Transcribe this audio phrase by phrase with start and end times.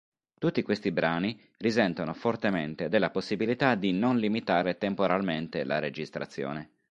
[0.39, 6.71] Tutti questi brani risentono fortemente della possibilità di non limitare temporalmente la registrazione.